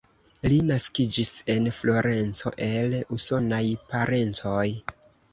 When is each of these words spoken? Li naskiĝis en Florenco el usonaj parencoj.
Li 0.51 0.55
naskiĝis 0.67 1.33
en 1.55 1.67
Florenco 1.79 2.51
el 2.67 2.95
usonaj 3.17 3.61
parencoj. 3.93 4.65